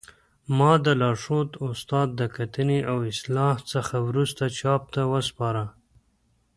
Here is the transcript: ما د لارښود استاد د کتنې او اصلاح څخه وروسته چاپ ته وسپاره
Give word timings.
ما 0.57 0.71
د 0.85 0.87
لارښود 1.01 1.49
استاد 1.67 2.07
د 2.19 2.21
کتنې 2.37 2.79
او 2.91 2.97
اصلاح 3.11 3.55
څخه 3.71 3.95
وروسته 4.07 4.43
چاپ 4.59 4.83
ته 4.93 5.01
وسپاره 5.13 5.63